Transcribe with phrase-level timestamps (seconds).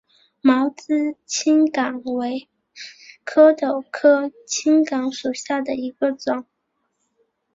[0.41, 2.49] 毛枝青冈为
[3.23, 6.47] 壳斗科青冈属下的一个种。